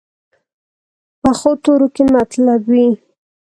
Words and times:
پخو 1.21 1.51
تورو 1.63 1.87
کې 1.95 2.03
مطلب 2.15 2.61
وي 2.71 2.87